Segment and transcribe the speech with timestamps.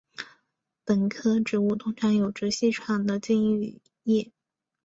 [0.83, 4.31] 本科植物通常有着细长的茎与叶。